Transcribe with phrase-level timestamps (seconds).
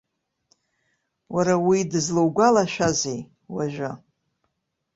[1.33, 3.21] Уара уи дызлаугәалашәазеи
[3.53, 3.91] уажәы?